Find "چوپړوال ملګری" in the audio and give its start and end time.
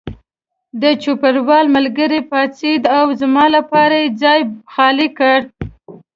1.03-2.21